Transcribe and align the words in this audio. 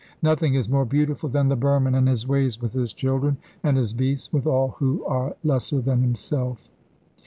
Nothing 0.23 0.55
is 0.55 0.67
more 0.67 0.83
beautiful 0.83 1.29
than 1.29 1.47
the 1.47 1.55
Burman 1.55 1.93
in 1.93 2.07
his 2.07 2.27
ways 2.27 2.59
with 2.59 2.73
his 2.73 2.91
children, 2.91 3.37
and 3.63 3.77
his 3.77 3.93
beasts, 3.93 4.33
with 4.33 4.47
all 4.47 4.69
who 4.79 5.05
are 5.05 5.35
lesser 5.43 5.79
than 5.79 6.01
himself. 6.01 6.71